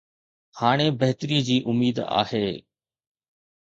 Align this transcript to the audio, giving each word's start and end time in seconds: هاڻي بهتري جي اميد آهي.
هاڻي 0.59 0.87
بهتري 1.01 1.39
جي 1.51 1.57
اميد 1.75 1.97
آهي. 2.19 2.45